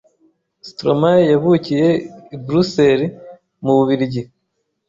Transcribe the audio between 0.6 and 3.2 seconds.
Stromae yavukiye i Bruxelles